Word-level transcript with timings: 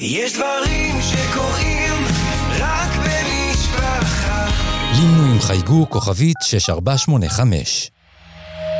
יש 0.00 0.32
דברים 0.32 0.94
שקורים 1.02 2.04
רק 2.58 2.90
במשפחה. 2.96 4.46
לימנו 4.96 5.32
עם 5.32 5.40
חייגו 5.40 5.86
כוכבית 5.90 6.36
6485. 6.42 7.90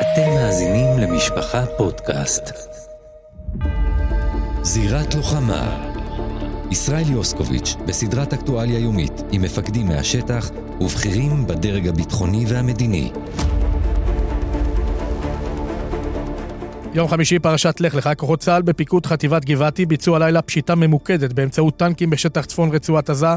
אתם 0.01 0.29
מאזינים 0.29 0.99
למשפחה 0.99 1.65
פודקאסט. 1.77 2.43
זירת 4.61 5.15
לוחמה 5.15 5.91
ישראל 6.71 7.11
יוסקוביץ' 7.11 7.75
בסדרת 7.85 8.33
אקטואליה 8.33 8.79
יומית 8.79 9.21
עם 9.31 9.41
מפקדים 9.41 9.87
מהשטח 9.87 10.49
ובכירים 10.81 11.47
בדרג 11.47 11.87
הביטחוני 11.87 12.45
והמדיני. 12.47 13.11
יום 16.97 17.07
חמישי 17.07 17.39
פרשת 17.39 17.75
לך 17.79 17.95
לך, 17.95 18.09
כוחות 18.17 18.39
צה"ל 18.39 18.61
בפיקוד 18.61 19.05
חטיבת 19.05 19.45
גבעתי 19.45 19.85
ביצעו 19.85 20.15
הלילה 20.15 20.41
פשיטה 20.41 20.75
ממוקדת 20.75 21.33
באמצעות 21.33 21.77
טנקים 21.77 22.09
בשטח 22.09 22.45
צפון 22.45 22.69
רצועת 22.69 23.09
עזה, 23.09 23.27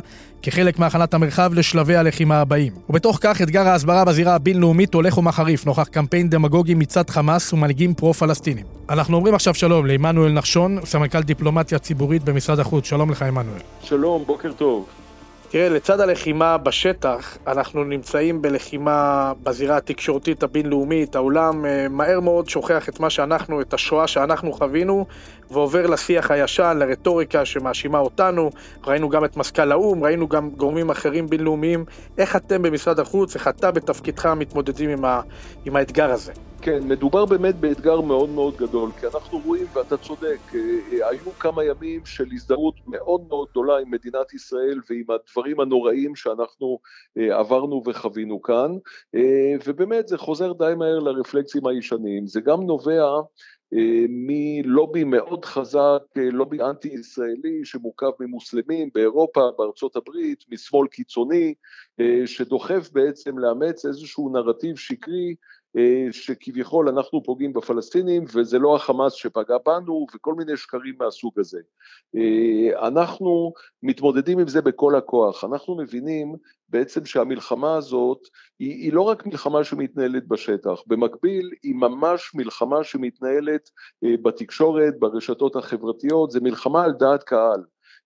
כחלק 0.42 0.78
מהכנת 0.78 1.14
המרחב 1.14 1.54
לשלבי 1.54 1.96
הלחימה 1.96 2.40
הבאים. 2.40 2.72
ובתוך 2.88 3.18
כך 3.20 3.42
אתגר 3.42 3.68
ההסברה 3.68 4.04
בזירה 4.04 4.34
הבינלאומית 4.34 4.94
הולך 4.94 5.18
ומחריף 5.18 5.66
נוכח 5.66 5.84
קמפיין 5.84 6.30
דמגוגי 6.30 6.74
מצד 6.74 7.10
חמאס 7.10 7.52
ומנהיגים 7.52 7.94
פרו-פלסטינים. 7.94 8.64
אנחנו 8.88 9.16
אומרים 9.16 9.34
עכשיו 9.34 9.54
שלום 9.54 9.86
לעמנואל 9.86 10.32
נחשון, 10.32 10.78
סמנכ"ל 10.84 11.22
דיפלומטיה 11.22 11.78
ציבורית 11.78 12.24
במשרד 12.24 12.58
החוץ. 12.58 12.86
שלום 12.86 13.10
לך 13.10 13.22
עמנואל. 13.22 13.60
שלום, 13.82 14.24
בוקר 14.26 14.52
טוב. 14.52 14.99
תראה, 15.52 15.68
לצד 15.68 16.00
הלחימה 16.00 16.58
בשטח, 16.58 17.38
אנחנו 17.46 17.84
נמצאים 17.84 18.42
בלחימה 18.42 19.32
בזירה 19.42 19.76
התקשורתית 19.76 20.42
הבינלאומית. 20.42 21.16
העולם 21.16 21.66
אה, 21.66 21.86
מהר 21.88 22.20
מאוד 22.20 22.48
שוכח 22.48 22.88
את 22.88 23.00
מה 23.00 23.10
שאנחנו, 23.10 23.60
את 23.60 23.74
השואה 23.74 24.06
שאנחנו 24.06 24.52
חווינו, 24.52 25.06
ועובר 25.50 25.86
לשיח 25.86 26.30
הישן, 26.30 26.76
לרטוריקה 26.80 27.44
שמאשימה 27.44 27.98
אותנו. 27.98 28.50
ראינו 28.86 29.08
גם 29.08 29.24
את 29.24 29.36
מזכ"ל 29.36 29.72
האו"ם, 29.72 30.04
ראינו 30.04 30.28
גם 30.28 30.50
גורמים 30.50 30.90
אחרים 30.90 31.26
בינלאומיים. 31.26 31.84
איך 32.18 32.36
אתם 32.36 32.62
במשרד 32.62 32.98
החוץ, 32.98 33.34
איך 33.34 33.48
אתה 33.48 33.70
בתפקידך 33.70 34.26
מתמודדים 34.26 34.90
עם, 34.90 35.04
ה, 35.04 35.20
עם 35.64 35.76
האתגר 35.76 36.10
הזה? 36.10 36.32
כן, 36.62 36.88
מדובר 36.88 37.26
באמת 37.26 37.54
באתגר 37.54 38.00
מאוד 38.00 38.30
מאוד 38.30 38.56
גדול, 38.56 38.90
כי 39.00 39.06
אנחנו 39.06 39.38
רואים, 39.38 39.66
ואתה 39.72 39.96
צודק, 39.96 40.38
אה, 40.54 40.60
אה, 40.92 41.08
היו 41.08 41.30
כמה 41.38 41.64
ימים 41.64 42.00
של 42.04 42.24
הזדהות 42.32 42.74
מאוד 42.86 43.28
מאוד 43.28 43.48
גדולה 43.50 43.78
עם 43.78 43.90
מדינת 43.90 44.34
ישראל 44.34 44.80
ועם 44.90 45.04
הדברים 45.10 45.60
הנוראים 45.60 46.16
שאנחנו 46.16 46.78
אה, 47.18 47.38
עברנו 47.38 47.82
וחווינו 47.86 48.42
כאן, 48.42 48.70
ובאמת 49.66 50.08
זה 50.08 50.18
חוזר 50.18 50.52
די 50.52 50.72
מהר 50.76 50.98
לרפלקסים 50.98 51.66
הישנים, 51.66 52.26
זה 52.26 52.40
גם 52.40 52.62
נובע 52.62 53.20
מלובי 54.08 55.04
מאוד 55.04 55.44
חזק, 55.44 56.02
לובי 56.16 56.62
אנטי-ישראלי 56.62 57.64
שמורכב 57.64 58.10
ממוסלמים 58.20 58.88
באירופה, 58.94 59.40
בארצות 59.58 59.96
הברית, 59.96 60.44
משמאל 60.52 60.88
קיצוני, 60.88 61.54
שדוחף 62.26 62.90
בעצם 62.92 63.38
לאמץ 63.38 63.86
איזשהו 63.86 64.32
נרטיב 64.32 64.76
שקרי 64.76 65.34
שכביכול 66.10 66.88
אנחנו 66.88 67.22
פוגעים 67.22 67.52
בפלסטינים 67.52 68.24
וזה 68.34 68.58
לא 68.58 68.76
החמאס 68.76 69.12
שפגע 69.12 69.56
בנו 69.66 70.06
וכל 70.14 70.34
מיני 70.34 70.56
שקרים 70.56 70.94
מהסוג 70.98 71.40
הזה. 71.40 71.58
אה, 72.16 72.88
אנחנו 72.88 73.52
מתמודדים 73.82 74.38
עם 74.38 74.48
זה 74.48 74.62
בכל 74.62 74.94
הכוח, 74.94 75.44
אנחנו 75.44 75.76
מבינים 75.76 76.34
בעצם 76.68 77.04
שהמלחמה 77.04 77.76
הזאת 77.76 78.18
היא, 78.58 78.70
היא 78.70 78.92
לא 78.92 79.02
רק 79.02 79.26
מלחמה 79.26 79.64
שמתנהלת 79.64 80.28
בשטח, 80.28 80.82
במקביל 80.86 81.50
היא 81.62 81.74
ממש 81.74 82.34
מלחמה 82.34 82.84
שמתנהלת 82.84 83.70
אה, 84.04 84.14
בתקשורת, 84.22 84.98
ברשתות 84.98 85.56
החברתיות, 85.56 86.30
זה 86.30 86.40
מלחמה 86.40 86.84
על 86.84 86.92
דעת 86.92 87.22
קהל. 87.22 87.62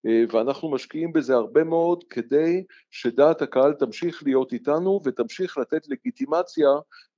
אה, 0.07 0.25
ואנחנו 0.33 0.71
משקיעים 0.71 1.13
בזה 1.13 1.35
הרבה 1.35 1.65
מאוד 1.65 2.05
כדי 2.11 2.65
שדעת 2.91 3.43
הקהל 3.43 3.73
תמשיך 3.73 4.23
להיות 4.25 4.53
איתנו 4.53 5.01
ותמשיך 5.05 5.59
לתת 5.59 5.89
לגיטימציה 5.89 6.69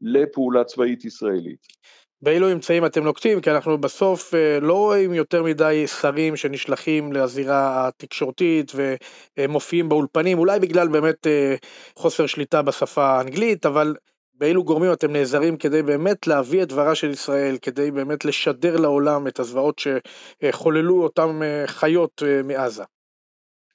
לפעולה 0.01 0.65
צבאית 0.65 1.05
ישראלית. 1.05 1.67
באילו 2.23 2.53
אמצעים 2.53 2.87
אתם 2.87 3.05
נוקטים? 3.05 3.41
כי 3.41 3.51
אנחנו 3.51 3.79
בסוף 3.79 4.35
אה, 4.35 4.61
לא 4.61 4.75
רואים 4.75 5.15
יותר 5.15 5.43
מדי 5.43 5.87
שרים 5.87 6.37
שנשלחים 6.37 7.13
לזירה 7.13 7.89
התקשורתית 7.89 8.73
ומופיעים 9.39 9.89
באולפנים, 9.89 10.39
אולי 10.39 10.61
בגלל 10.61 10.89
באמת 10.89 11.27
אה, 11.27 11.55
חוסר 11.97 12.27
שליטה 12.27 12.63
בשפה 12.63 13.07
האנגלית, 13.07 13.67
אבל 13.67 13.95
באילו 14.39 14.65
גורמים 14.65 14.93
אתם 14.93 15.13
נעזרים 15.13 15.57
כדי 15.57 15.83
באמת 15.83 16.27
להביא 16.27 16.63
את 16.63 16.69
דברה 16.69 16.95
של 16.95 17.11
ישראל, 17.11 17.57
כדי 17.63 17.91
באמת 17.91 18.25
לשדר 18.25 18.77
לעולם 18.77 19.29
את 19.29 19.41
הזוועות 19.41 19.79
שחוללו 19.79 21.03
אותם 21.03 21.43
אה, 21.43 21.65
חיות 21.67 22.23
אה, 22.27 22.43
מעזה? 22.43 22.85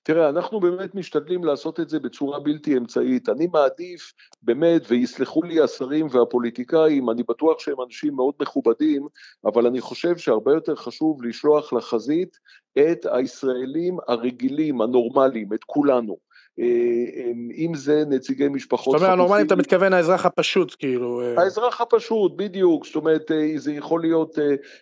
תראה, 0.03 0.29
אנחנו 0.29 0.59
באמת 0.59 0.95
משתדלים 0.95 1.43
לעשות 1.43 1.79
את 1.79 1.89
זה 1.89 1.99
בצורה 1.99 2.39
בלתי 2.39 2.77
אמצעית. 2.77 3.29
אני 3.29 3.47
מעדיף 3.47 4.13
באמת, 4.41 4.81
ויסלחו 4.87 5.43
לי 5.43 5.61
השרים 5.61 6.07
והפוליטיקאים, 6.11 7.09
אני 7.09 7.23
בטוח 7.23 7.59
שהם 7.59 7.81
אנשים 7.85 8.15
מאוד 8.15 8.33
מכובדים, 8.41 9.07
אבל 9.45 9.67
אני 9.67 9.81
חושב 9.81 10.17
שהרבה 10.17 10.53
יותר 10.53 10.75
חשוב 10.75 11.23
לשלוח 11.23 11.73
לחזית 11.73 12.37
את 12.79 13.05
הישראלים 13.11 13.97
הרגילים, 14.07 14.81
הנורמליים, 14.81 15.53
את 15.53 15.63
כולנו. 15.63 16.17
אה, 16.59 17.31
אם 17.57 17.71
זה 17.75 18.03
נציגי 18.09 18.47
משפחות 18.47 18.95
חטופים. 18.95 18.99
זאת 18.99 19.03
אומרת, 19.03 19.19
הנורמלי 19.19 19.41
אתה 19.41 19.55
מתכוון 19.55 19.93
האזרח 19.93 20.25
הפשוט, 20.25 20.75
כאילו. 20.79 21.21
אה. 21.21 21.43
האזרח 21.43 21.81
הפשוט, 21.81 22.31
בדיוק. 22.35 22.85
זאת 22.85 22.95
אומרת, 22.95 23.31
אה, 23.31 23.51
זה 23.55 23.73
יכול 23.73 24.01
להיות 24.01 24.37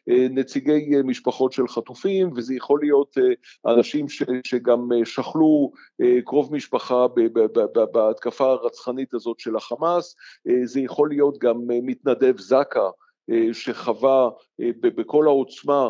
נציגי 0.07 0.89
משפחות 1.03 1.51
של 1.51 1.67
חטופים, 1.67 2.31
וזה 2.35 2.55
יכול 2.55 2.79
להיות 2.81 3.17
אנשים 3.67 4.05
שגם 4.43 4.89
שכלו 5.03 5.71
קרוב 6.25 6.55
משפחה 6.55 7.05
בהתקפה 7.93 8.45
הרצחנית 8.45 9.13
הזאת 9.13 9.39
של 9.39 9.55
החמאס, 9.55 10.15
זה 10.63 10.79
יכול 10.79 11.09
להיות 11.09 11.37
גם 11.37 11.55
מתנדב 11.67 12.39
זק"א. 12.39 12.89
שחווה 13.53 14.29
בכל 14.81 15.27
העוצמה 15.27 15.89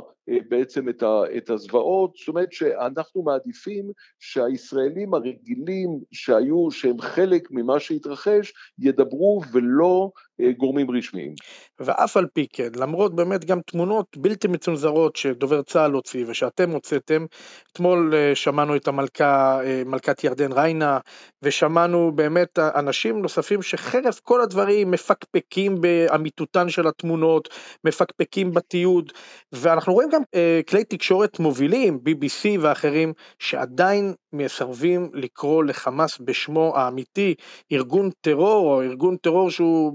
בעצם 0.49 0.89
את, 1.37 1.49
הזוועות, 1.49 2.13
זאת 2.19 2.27
אומרת 2.27 2.51
שאנחנו 2.51 3.23
מעדיפים 3.23 3.91
שהישראלים 4.19 5.13
הרגילים 5.13 5.89
שהיו, 6.11 6.71
שהם 6.71 7.01
חלק 7.01 7.47
ממה 7.51 7.79
שהתרחש, 7.79 8.53
ידברו 8.79 9.41
ולא 9.53 10.11
אה, 10.41 10.51
גורמים 10.51 10.91
רשמיים. 10.91 11.33
ואף 11.79 12.17
על 12.17 12.25
פי 12.33 12.47
כן, 12.53 12.69
למרות 12.75 13.15
באמת 13.15 13.45
גם 13.45 13.59
תמונות 13.61 14.17
בלתי 14.17 14.47
מצונזרות 14.47 15.15
שדובר 15.15 15.61
צה"ל 15.61 15.91
הוציא 15.91 16.25
ושאתם 16.27 16.69
הוצאתם, 16.69 17.25
אתמול 17.71 18.13
אה, 18.15 18.35
שמענו 18.35 18.75
את 18.75 18.87
המלכה, 18.87 19.59
אה, 19.63 19.83
מלכת 19.85 20.23
ירדן 20.23 20.51
ריינה, 20.51 20.99
ושמענו 21.41 22.11
באמת 22.15 22.59
אנשים 22.59 23.21
נוספים 23.21 23.61
שחרף 23.61 24.19
כל 24.19 24.41
הדברים 24.41 24.91
מפקפקים 24.91 25.81
באמיתותן 25.81 26.69
של 26.69 26.87
התמונות, 26.87 27.49
מפקפקים 27.83 28.53
בתיעוד, 28.59 29.11
ואנחנו 29.51 29.93
רואים 29.93 30.09
גם 30.09 30.21
כלי 30.69 30.83
תקשורת 30.83 31.39
מובילים, 31.39 31.99
BBC 32.05 32.59
ואחרים, 32.59 33.13
שעדיין 33.39 34.13
מסרבים 34.33 35.09
לקרוא 35.13 35.63
לחמאס 35.63 36.17
בשמו 36.21 36.73
האמיתי, 36.75 37.35
ארגון 37.71 38.09
טרור 38.21 38.73
או 38.73 38.81
ארגון 38.81 39.15
טרור 39.17 39.51
שהוא 39.51 39.93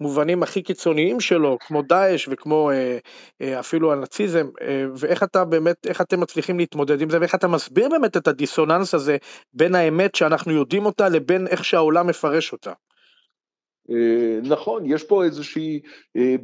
במובנים 0.00 0.42
הכי 0.42 0.62
קיצוניים 0.62 1.20
שלו, 1.20 1.56
כמו 1.60 1.82
דאעש 1.82 2.28
וכמו 2.30 2.70
אה, 2.70 2.98
אה, 3.42 3.60
אפילו 3.60 3.92
הנאציזם, 3.92 4.46
אה, 4.62 4.84
ואיך 4.96 5.22
אתה 5.22 5.44
באמת, 5.44 5.86
איך 5.86 6.00
אתם 6.00 6.20
מצליחים 6.20 6.58
להתמודד 6.58 7.00
עם 7.00 7.10
זה, 7.10 7.20
ואיך 7.20 7.34
אתה 7.34 7.48
מסביר 7.48 7.88
באמת 7.88 8.16
את 8.16 8.28
הדיסוננס 8.28 8.94
הזה 8.94 9.16
בין 9.54 9.74
האמת 9.74 10.14
שאנחנו 10.14 10.52
יודעים 10.52 10.86
אותה 10.86 11.08
לבין 11.08 11.46
איך 11.46 11.64
שהעולם 11.64 12.06
מפרש 12.06 12.52
אותה. 12.52 12.72
נכון, 14.42 14.82
יש 14.86 15.04
פה 15.04 15.24
איזושהי 15.24 15.80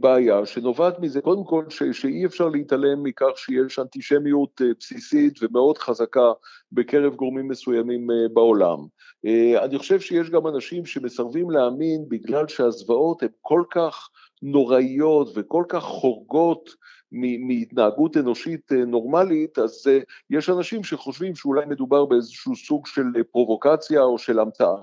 בעיה 0.00 0.46
שנובעת 0.46 0.98
מזה, 0.98 1.20
קודם 1.20 1.44
כל 1.44 1.64
ש, 1.68 1.82
שאי 1.82 2.26
אפשר 2.26 2.48
להתעלם 2.48 3.02
מכך 3.02 3.30
שיש 3.36 3.78
אנטישמיות 3.78 4.60
בסיסית 4.80 5.42
ומאוד 5.42 5.78
חזקה 5.78 6.32
בקרב 6.72 7.14
גורמים 7.14 7.48
מסוימים 7.48 8.06
בעולם. 8.34 8.78
אה, 9.26 9.64
אני 9.64 9.78
חושב 9.78 10.00
שיש 10.00 10.30
גם 10.30 10.46
אנשים 10.46 10.86
שמסרבים 10.86 11.50
להאמין 11.50 12.04
בגלל 12.08 12.48
שהזוועות 12.48 13.22
הן 13.22 13.28
כל 13.40 13.62
כך 13.70 14.08
נוראיות 14.42 15.28
וכל 15.36 15.64
כך 15.68 15.82
חורגות 15.82 16.70
מהתנהגות 17.12 18.16
אנושית 18.16 18.72
אה, 18.72 18.84
נורמלית, 18.84 19.58
אז 19.58 19.86
אה, 19.88 19.98
יש 20.30 20.50
אנשים 20.50 20.84
שחושבים 20.84 21.34
שאולי 21.34 21.66
מדובר 21.66 22.04
באיזשהו 22.04 22.56
סוג 22.56 22.86
של 22.86 23.22
פרובוקציה 23.30 24.02
או 24.02 24.18
של 24.18 24.38
המצאה. 24.38 24.82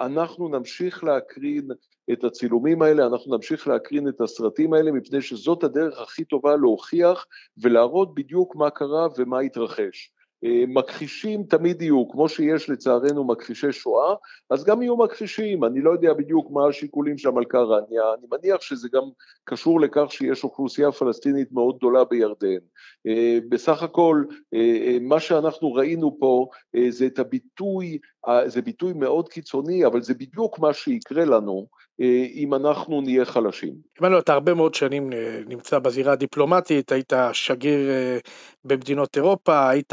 אנחנו 0.00 0.48
נמשיך 0.48 1.04
להקרין 1.04 1.68
את 2.12 2.24
הצילומים 2.24 2.82
האלה, 2.82 3.06
אנחנו 3.06 3.36
נמשיך 3.36 3.68
להקרין 3.68 4.08
את 4.08 4.20
הסרטים 4.20 4.72
האלה, 4.72 4.92
מפני 4.92 5.22
שזאת 5.22 5.64
הדרך 5.64 6.00
הכי 6.00 6.24
טובה 6.24 6.56
להוכיח 6.56 7.26
ולהראות 7.58 8.14
בדיוק 8.14 8.56
מה 8.56 8.70
קרה 8.70 9.06
ומה 9.18 9.40
התרחש. 9.40 10.12
אה, 10.44 10.64
מכחישים 10.68 11.42
תמיד 11.42 11.82
יהיו, 11.82 12.08
כמו 12.08 12.28
שיש 12.28 12.70
לצערנו 12.70 13.24
מכחישי 13.24 13.72
שואה, 13.72 14.14
אז 14.50 14.64
גם 14.64 14.82
יהיו 14.82 14.96
מכחישים, 14.96 15.64
אני 15.64 15.80
לא 15.80 15.90
יודע 15.90 16.12
בדיוק 16.12 16.50
מה 16.50 16.66
השיקולים 16.68 17.18
שם 17.18 17.38
על 17.38 17.44
קרניה, 17.44 18.02
אני 18.18 18.26
מניח 18.32 18.60
שזה 18.60 18.88
גם 18.92 19.02
קשור 19.44 19.80
לכך 19.80 20.06
שיש 20.10 20.44
אוכלוסייה 20.44 20.92
פלסטינית 20.92 21.52
מאוד 21.52 21.76
גדולה 21.76 22.04
בירדן. 22.04 22.58
אה, 23.06 23.38
בסך 23.48 23.82
הכל, 23.82 24.24
אה, 24.54 24.98
מה 25.00 25.20
שאנחנו 25.20 25.72
ראינו 25.72 26.16
פה 26.20 26.46
זה 26.88 27.06
את 27.06 27.18
הביטוי, 27.18 27.98
זה 28.46 28.62
ביטוי 28.62 28.92
מאוד 28.92 29.28
קיצוני, 29.28 29.86
אבל 29.86 30.02
זה 30.02 30.14
בדיוק 30.14 30.58
מה 30.58 30.72
שיקרה 30.72 31.24
לנו. 31.24 31.66
אה, 32.00 32.26
אם 32.34 32.54
אנחנו 32.54 33.00
נהיה 33.00 33.24
חלשים. 33.24 33.74
עמנואל, 34.00 34.20
אתה 34.20 34.32
הרבה 34.32 34.54
מאוד 34.54 34.74
שנים 34.74 35.12
אה, 35.12 35.40
נמצא 35.46 35.78
בזירה 35.78 36.12
הדיפלומטית, 36.12 36.92
היית 36.92 37.12
שגריר 37.32 37.90
אה, 37.90 38.18
במדינות 38.64 39.16
אירופה, 39.16 39.68
היית 39.68 39.92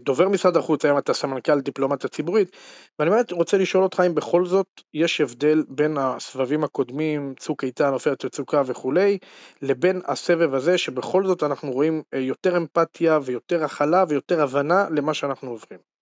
דובר 0.00 0.28
משרד 0.28 0.56
החוץ, 0.56 0.84
היום 0.84 0.98
אתה 0.98 1.14
סמנכ"ל 1.14 1.60
דיפלומטיה 1.60 2.10
ציבורית, 2.10 2.56
ואני 2.98 3.10
באמת 3.10 3.32
רוצה 3.32 3.58
לשאול 3.58 3.82
אותך 3.82 4.02
אם 4.06 4.14
בכל 4.14 4.46
זאת 4.46 4.66
יש 4.94 5.20
הבדל 5.20 5.64
בין 5.68 5.98
הסבבים 5.98 6.64
הקודמים, 6.64 7.34
צוק 7.38 7.64
איתן, 7.64 7.92
עופרת 7.92 8.24
יצוקה 8.24 8.62
וכולי, 8.66 9.18
לבין 9.62 10.00
הסבב 10.06 10.54
הזה, 10.54 10.78
שבכל 10.78 11.26
זאת 11.26 11.42
אנחנו 11.42 11.72
רואים 11.72 12.02
יותר 12.12 12.56
אמפתיה 12.56 13.18
ויותר 13.24 13.64
הכלה 13.64 14.04
ויותר 14.08 14.42
הבנה 14.42 14.86
למה 14.90 15.14
שאנחנו 15.14 15.50
עוברים. 15.50 15.93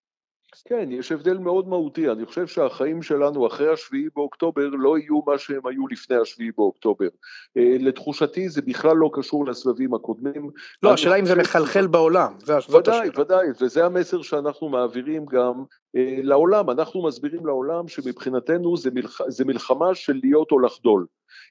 כן, 0.64 0.88
יש 0.90 1.12
הבדל 1.12 1.38
מאוד 1.38 1.68
מהותי, 1.68 2.10
אני 2.10 2.26
חושב 2.26 2.46
שהחיים 2.46 3.02
שלנו 3.02 3.46
אחרי 3.46 3.72
השביעי 3.72 4.08
באוקטובר 4.16 4.68
לא 4.68 4.98
יהיו 4.98 5.20
מה 5.26 5.38
שהם 5.38 5.66
היו 5.66 5.88
לפני 5.88 6.16
השביעי 6.16 6.50
באוקטובר. 6.56 7.08
אה, 7.56 7.76
לתחושתי 7.80 8.48
זה 8.48 8.62
בכלל 8.62 8.96
לא 8.96 9.10
קשור 9.12 9.46
לסבבים 9.46 9.94
הקודמים. 9.94 10.50
לא, 10.82 10.92
השאלה 10.92 11.16
אם 11.16 11.26
זה 11.26 11.34
מחלחל 11.34 11.86
בעולם. 11.86 12.32
ודאי, 12.70 13.08
ודאי, 13.18 13.46
וזה 13.60 13.84
המסר 13.84 14.22
שאנחנו 14.22 14.68
מעבירים 14.68 15.26
גם 15.26 15.64
אה, 15.96 16.16
לעולם, 16.22 16.70
אנחנו 16.70 17.02
מסבירים 17.02 17.46
לעולם 17.46 17.88
שמבחינתנו 17.88 18.76
זה, 18.76 18.90
מלח... 18.90 19.20
זה 19.28 19.44
מלחמה 19.44 19.94
של 19.94 20.20
להיות 20.22 20.52
או 20.52 20.58
לחדול. 20.58 21.06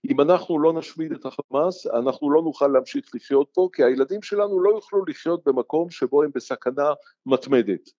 אם 0.09 0.21
אנחנו 0.21 0.59
לא 0.59 0.73
נשמיד 0.73 1.11
את 1.11 1.25
החמאס, 1.25 1.87
אנחנו 1.87 2.31
לא 2.31 2.41
נוכל 2.41 2.67
להמשיך 2.67 3.05
לחיות 3.15 3.49
פה, 3.53 3.69
כי 3.73 3.83
הילדים 3.83 4.21
שלנו 4.21 4.59
לא 4.59 4.69
יוכלו 4.69 5.05
לחיות 5.05 5.43
במקום 5.45 5.89
שבו 5.89 6.23
הם 6.23 6.29
בסכנה 6.35 6.93
מתמדת. 7.25 7.89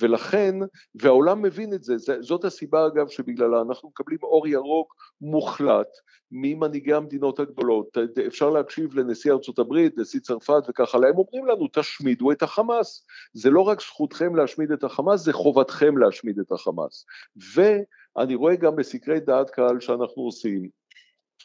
ולכן, 0.00 0.54
והעולם 0.94 1.42
מבין 1.42 1.74
את 1.74 1.82
זה, 1.82 1.94
זאת 2.20 2.44
הסיבה 2.44 2.86
אגב 2.86 3.08
שבגללה 3.08 3.60
אנחנו 3.60 3.88
מקבלים 3.88 4.18
אור 4.22 4.48
ירוק 4.48 4.94
מוחלט 5.20 5.88
ממנהיגי 6.32 6.94
המדינות 6.94 7.40
הגדולות. 7.40 7.98
אפשר 8.26 8.50
להקשיב 8.50 8.94
לנשיא 8.94 9.32
ארצות 9.32 9.58
הברית, 9.58 9.98
נשיא 9.98 10.20
צרפת 10.20 10.62
וכך 10.68 10.94
הלאה, 10.94 11.08
הם 11.08 11.16
אומרים 11.18 11.46
לנו 11.46 11.68
תשמידו 11.72 12.32
את 12.32 12.42
החמאס. 12.42 13.06
זה 13.32 13.50
לא 13.50 13.60
רק 13.60 13.80
זכותכם 13.80 14.36
להשמיד 14.36 14.72
את 14.72 14.84
החמאס, 14.84 15.20
זה 15.20 15.32
חובתכם 15.32 15.98
להשמיד 15.98 16.38
את 16.38 16.52
החמאס. 16.52 17.06
ואני 17.54 18.34
רואה 18.34 18.56
גם 18.56 18.76
בסקרי 18.76 19.20
דעת 19.20 19.50
קהל 19.50 19.80
שאנחנו 19.80 20.22
עושים, 20.22 20.79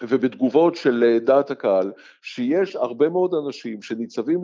ובתגובות 0.04 0.76
של 0.76 1.04
אה, 1.04 1.20
דעת 1.20 1.52
הקהל, 1.52 1.92
שיש 2.22 2.76
הרבה 2.76 3.10
מאוד 3.10 3.34
אנשים 3.46 3.82
שניצבים 3.82 4.40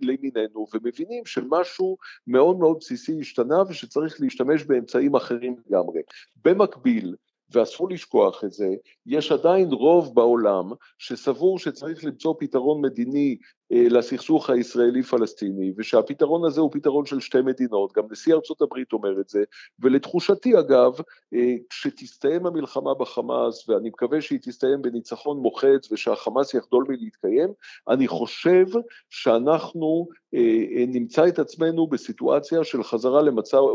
לימיננו 0.00 0.66
ומבינים 0.74 1.26
שמשהו 1.26 1.96
מאוד 2.26 2.58
מאוד 2.58 2.76
בסיסי 2.80 3.20
השתנה 3.20 3.62
ושצריך 3.68 4.20
להשתמש 4.20 4.64
באמצעים 4.64 5.16
אחרים 5.16 5.56
לגמרי. 5.66 6.00
במקביל, 6.44 7.14
ואסור 7.50 7.90
לשכוח 7.90 8.44
את 8.44 8.52
זה, 8.52 8.68
יש 9.06 9.32
עדיין 9.32 9.68
רוב 9.72 10.14
בעולם 10.14 10.64
שסבור 10.98 11.58
שצריך 11.58 12.04
למצוא 12.04 12.34
פתרון 12.38 12.80
מדיני 12.80 13.36
לסכסוך 13.70 14.50
הישראלי-פלסטיני, 14.50 15.72
ושהפתרון 15.76 16.44
הזה 16.44 16.60
הוא 16.60 16.70
פתרון 16.72 17.06
של 17.06 17.20
שתי 17.20 17.40
מדינות, 17.40 17.92
גם 17.92 18.04
נשיא 18.10 18.34
ארצות 18.34 18.62
הברית 18.62 18.92
אומר 18.92 19.20
את 19.20 19.28
זה, 19.28 19.42
ולתחושתי 19.80 20.58
אגב, 20.58 20.92
אה, 21.34 21.54
כשתסתיים 21.70 22.46
המלחמה 22.46 22.94
בחמאס, 22.94 23.68
ואני 23.68 23.88
מקווה 23.88 24.20
שהיא 24.20 24.38
תסתיים 24.42 24.82
בניצחון 24.82 25.38
מוחץ 25.38 25.92
ושהחמאס 25.92 26.54
יחדול 26.54 26.84
מלהתקיים, 26.88 27.48
אני 27.88 28.08
חושב 28.08 28.66
שאנחנו 29.10 30.08
אה, 30.34 30.84
נמצא 30.88 31.28
את 31.28 31.38
עצמנו 31.38 31.86
בסיטואציה 31.86 32.64
של 32.64 32.82
חזרה 32.82 33.22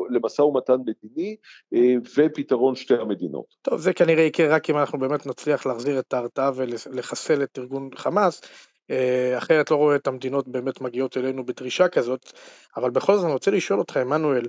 למשא 0.09 0.41
ומתן 0.41 0.77
מדיני 0.85 1.35
ופתרון 2.17 2.75
שתי 2.75 2.95
המדינות. 2.95 3.45
טוב, 3.61 3.79
זה 3.79 3.93
כנראה 3.93 4.23
יקרה 4.23 4.55
רק 4.55 4.69
אם 4.69 4.77
אנחנו 4.77 4.99
באמת 4.99 5.25
נצליח 5.25 5.65
להחזיר 5.65 5.99
את 5.99 6.13
ההרתעה 6.13 6.51
ולחסל 6.55 7.43
את 7.43 7.59
ארגון 7.59 7.89
חמאס. 7.95 8.41
אה, 8.91 9.37
אחרת 9.37 9.71
לא 9.71 9.75
רואה 9.75 9.95
את 9.95 10.07
המדינות 10.07 10.47
באמת 10.47 10.81
מגיעות 10.81 11.17
אלינו 11.17 11.45
בדרישה 11.45 11.87
כזאת, 11.87 12.33
אבל 12.77 12.89
בכל 12.89 13.15
זאת 13.15 13.25
אני 13.25 13.33
רוצה 13.33 13.51
לשאול 13.51 13.79
אותך, 13.79 13.97
עמנואל, 13.97 14.47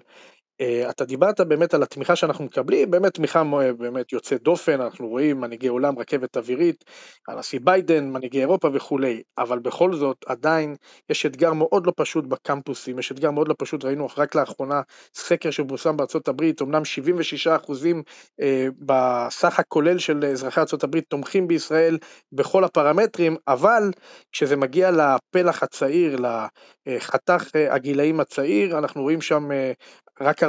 אתה 0.90 1.04
דיברת 1.04 1.40
באמת 1.40 1.74
על 1.74 1.82
התמיכה 1.82 2.16
שאנחנו 2.16 2.44
מקבלים, 2.44 2.90
באמת 2.90 3.14
תמיכה 3.14 3.42
באמת 3.78 4.12
יוצאת 4.12 4.42
דופן, 4.42 4.80
אנחנו 4.80 5.08
רואים 5.08 5.40
מנהיגי 5.40 5.68
עולם, 5.68 5.98
רכבת 5.98 6.36
אווירית, 6.36 6.84
הנשיא 7.28 7.60
ביידן, 7.62 8.10
מנהיגי 8.10 8.40
אירופה 8.40 8.68
וכולי, 8.72 9.22
אבל 9.38 9.58
בכל 9.58 9.94
זאת 9.94 10.24
עדיין 10.26 10.76
יש 11.10 11.26
אתגר 11.26 11.52
מאוד 11.52 11.86
לא 11.86 11.92
פשוט 11.96 12.24
בקמפוסים, 12.24 12.98
יש 12.98 13.12
אתגר 13.12 13.30
מאוד 13.30 13.48
לא 13.48 13.54
פשוט, 13.58 13.84
ראינו 13.84 14.08
רק 14.16 14.34
לאחרונה 14.34 14.80
סקר 15.14 15.50
שפורסם 15.50 15.96
בארצות 15.96 16.28
הברית, 16.28 16.62
אמנם 16.62 16.82
76% 17.46 17.72
אה, 18.40 18.66
בסך 18.78 19.58
הכולל 19.58 19.98
של 19.98 20.24
אזרחי 20.24 20.60
ארצות 20.60 20.84
הברית 20.84 21.04
תומכים 21.08 21.48
בישראל 21.48 21.98
בכל 22.32 22.64
הפרמטרים, 22.64 23.36
אבל 23.48 23.90
כשזה 24.32 24.56
מגיע 24.56 24.90
לפלח 24.90 25.62
הצעיר, 25.62 26.16
לחתך 26.86 27.50
אה, 27.56 27.74
הגילאים 27.74 28.20
הצעיר, 28.20 28.78
אנחנו 28.78 29.02
רואים 29.02 29.20
שם 29.20 29.48
רק 30.20 30.42
49% 30.42 30.46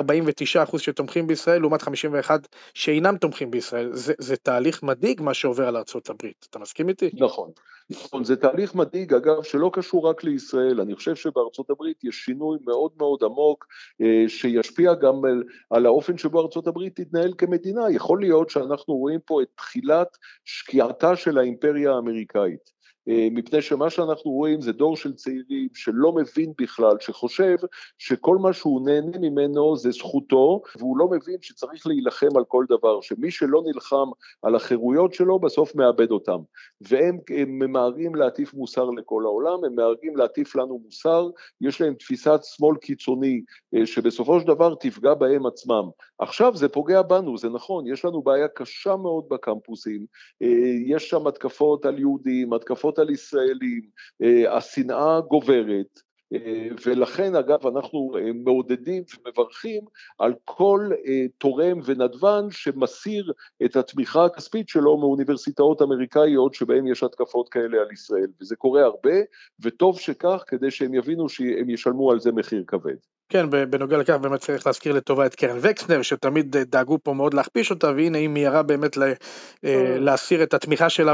שתומכים 0.78 1.28
בישראל 1.28 1.62
לעומת 1.62 1.82
51 1.82 2.48
שאינם 2.74 3.18
תומכים 3.18 3.52
בישראל. 3.52 3.90
זה, 3.94 4.14
זה 4.18 4.36
תהליך 4.36 4.84
מדאיג 4.84 5.22
מה 5.22 5.34
שעובר 5.34 5.68
על 5.68 5.78
ארצות 5.78 6.10
הברית, 6.10 6.48
אתה 6.50 6.60
מסכים 6.60 6.90
איתי? 6.90 7.10
נכון, 7.14 7.52
נכון, 7.90 8.24
זה 8.24 8.36
תהליך 8.36 8.76
מדאיג 8.76 9.14
אגב 9.14 9.44
שלא 9.44 9.70
קשור 9.74 10.10
רק 10.10 10.24
לישראל, 10.24 10.82
אני 10.82 10.96
חושב 10.96 11.16
שבארצות 11.16 11.70
הברית 11.70 12.04
יש 12.04 12.16
שינוי 12.16 12.58
מאוד 12.66 12.92
מאוד 12.98 13.20
עמוק 13.24 13.68
אה, 14.02 14.24
שישפיע 14.28 14.94
גם 14.94 15.26
על, 15.26 15.44
על 15.70 15.86
האופן 15.86 16.18
שבו 16.18 16.42
ארצות 16.42 16.68
הברית 16.68 16.96
תתנהל 16.96 17.34
כמדינה, 17.38 17.92
יכול 17.92 18.20
להיות 18.20 18.50
שאנחנו 18.50 18.94
רואים 18.94 19.20
פה 19.26 19.42
את 19.42 19.48
תחילת 19.56 20.18
שקיעתה 20.46 21.16
של 21.16 21.38
האימפריה 21.38 21.92
האמריקאית. 21.92 22.75
אה, 23.10 23.28
מפני 23.32 23.62
שמה 23.62 23.90
שאנחנו 23.90 24.32
רואים 24.32 24.62
זה 24.62 24.72
דור 24.72 24.96
של 24.96 25.14
צעירים 25.14 25.68
שלא 25.74 26.12
מבין 26.12 26.54
בכלל, 26.62 26.96
שחושב 27.00 27.56
שכל 27.98 28.38
מה 28.38 28.54
שהוא 28.54 28.86
נהנה 28.86 29.18
ממנו 29.18 29.78
זה 29.78 29.92
זכותו, 29.92 30.62
והוא 30.78 30.98
לא 30.98 31.08
מבין 31.08 31.38
שצריך 31.42 31.88
להילחם 31.88 32.38
על 32.38 32.44
כל 32.48 32.66
דבר, 32.70 33.02
שמי 33.02 33.32
שלא 33.32 33.62
נלחם 33.66 34.10
על 34.44 34.56
החירויות 34.56 35.14
שלו 35.14 35.40
בסוף 35.40 35.76
מאבד 35.76 36.12
אותם. 36.12 36.40
והם 36.82 37.20
ממהרים 37.48 38.16
להטיף 38.16 38.54
מוסר 38.54 38.90
לכל 38.90 39.24
העולם, 39.26 39.66
הם 39.66 39.74
ממהרים 39.74 40.18
להטיף 40.18 40.56
לנו 40.56 40.82
מוסר, 40.86 41.30
יש 41.62 41.82
להם 41.82 41.94
תפיסת 41.94 42.40
שמאל 42.44 42.78
קיצוני 42.78 43.42
אה, 43.76 43.86
שבסופו 43.86 44.40
של 44.40 44.48
דבר 44.48 44.76
תפגע 44.76 45.14
בהם 45.14 45.46
עצמם. 45.46 45.90
עכשיו 46.20 46.56
זה 46.56 46.70
פוגע 46.70 47.02
בנו, 47.02 47.38
זה 47.38 47.50
נכון, 47.50 47.88
יש 47.88 48.06
לנו 48.06 48.22
בעיה 48.22 48.48
קשה 48.48 48.96
מאוד 48.96 49.24
בקמפוסים, 49.30 50.06
אה, 50.42 50.48
יש 50.86 51.10
שם 51.10 51.28
התקפות 51.28 51.86
על 51.86 52.00
יהודים, 52.00 52.54
התקפות 52.54 52.95
על 53.00 53.10
ישראלים, 53.10 53.82
אה, 54.24 54.58
השנאה 54.58 55.22
גוברת, 55.22 56.00
אה, 56.34 56.68
ולכן 56.86 57.36
אגב 57.36 57.68
אנחנו 57.68 58.12
אה, 58.18 58.34
מעודדים 58.34 59.04
ומברכים 59.14 59.82
על 60.20 60.34
כל 60.46 60.90
תורם 61.38 61.80
ונדבן 61.86 62.46
שמסיר 62.52 63.34
את 63.66 63.76
התמיכה 63.76 64.26
הכספית 64.26 64.70
שלו 64.70 64.98
מאוניברסיטאות 64.98 65.82
אמריקאיות 65.82 66.54
שבהן 66.54 66.88
יש 66.88 67.04
התקפות 67.04 67.50
כאלה 67.50 67.78
על 67.82 67.92
ישראל, 67.92 68.28
וזה 68.42 68.56
קורה 68.56 68.84
הרבה, 68.84 69.16
וטוב 69.60 70.00
שכך 70.00 70.44
כדי 70.48 70.72
שהם 70.72 70.94
יבינו 70.94 71.30
שהם 71.30 71.70
ישלמו 71.70 72.12
על 72.12 72.20
זה 72.20 72.32
מחיר 72.32 72.64
כבד. 72.68 72.96
כן, 73.30 73.50
בנוגע 73.70 73.98
לכך 73.98 74.14
באמת 74.14 74.40
צריך 74.40 74.68
להזכיר 74.68 74.94
לטובה 74.94 75.26
את 75.26 75.36
קרן 75.36 75.58
וקסנר, 75.62 76.02
שתמיד 76.02 76.58
דאגו 76.58 76.98
פה 77.04 77.14
מאוד 77.14 77.34
להכפיש 77.34 77.72
אותה, 77.72 77.88
והנה 77.88 78.18
היא 78.18 78.30
מיהרה 78.30 78.64
באמת 78.64 78.98
אה, 78.98 79.98
להסיר 80.00 80.44
את 80.44 80.54
התמיכה 80.54 80.90
שלה 80.90 81.14